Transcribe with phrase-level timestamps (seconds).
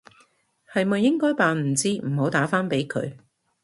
[0.73, 3.13] 係咪應該扮唔知唔好打返俾佢？